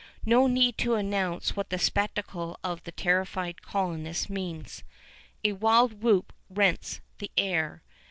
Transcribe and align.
No 0.25 0.47
need 0.47 0.79
to 0.79 0.95
announce 0.95 1.55
what 1.55 1.69
the 1.69 1.77
spectacle 1.77 2.57
of 2.63 2.85
the 2.85 2.91
terrified 2.91 3.61
colonists 3.61 4.31
means. 4.31 4.83
A 5.43 5.51
wild 5.53 6.01
whoop 6.01 6.33
rends 6.49 7.01
the 7.19 7.29
air. 7.37 7.83